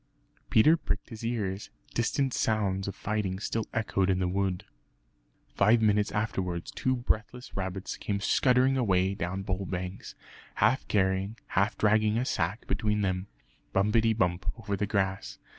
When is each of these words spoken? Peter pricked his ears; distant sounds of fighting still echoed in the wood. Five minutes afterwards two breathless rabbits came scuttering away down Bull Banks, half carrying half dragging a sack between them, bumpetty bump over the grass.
Peter 0.49 0.75
pricked 0.75 1.09
his 1.09 1.23
ears; 1.23 1.69
distant 1.93 2.33
sounds 2.33 2.87
of 2.87 2.95
fighting 2.95 3.39
still 3.39 3.67
echoed 3.71 4.09
in 4.09 4.17
the 4.17 4.27
wood. 4.27 4.65
Five 5.53 5.79
minutes 5.79 6.11
afterwards 6.11 6.71
two 6.71 6.95
breathless 6.95 7.55
rabbits 7.55 7.97
came 7.97 8.19
scuttering 8.19 8.77
away 8.77 9.13
down 9.13 9.43
Bull 9.43 9.67
Banks, 9.67 10.15
half 10.55 10.87
carrying 10.87 11.37
half 11.49 11.77
dragging 11.77 12.17
a 12.17 12.25
sack 12.25 12.65
between 12.65 13.01
them, 13.01 13.27
bumpetty 13.73 14.13
bump 14.13 14.47
over 14.57 14.75
the 14.75 14.87
grass. 14.87 15.37